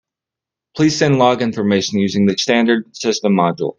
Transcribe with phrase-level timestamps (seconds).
[0.75, 3.69] Please send log information using the standard system module.